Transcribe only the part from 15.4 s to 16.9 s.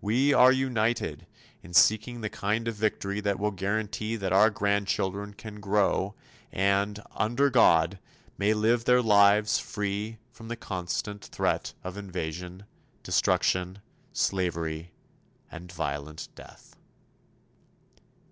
and violent death.